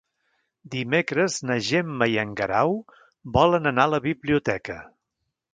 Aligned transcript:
Dimecres 0.75 1.35
na 1.49 1.57
Gemma 1.67 2.09
i 2.15 2.19
en 2.23 2.33
Guerau 2.41 2.75
volen 3.39 3.73
anar 3.73 3.89
a 3.91 3.95
la 3.97 4.01
biblioteca. 4.11 4.83